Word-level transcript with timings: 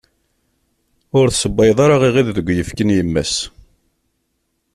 Ur 1.17 1.25
tessewwayeḍ 1.29 1.79
ara 1.85 1.97
iɣid 2.07 2.27
deg 2.37 2.47
uyefki 2.51 2.83
n 2.87 2.93
yemma-s. 2.95 3.35